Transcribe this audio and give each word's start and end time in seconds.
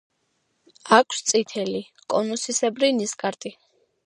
აქვთ 0.97 1.19
წითელი, 1.33 1.83
კონუსისებრი 2.15 2.91
ნისკარტი. 3.03 3.55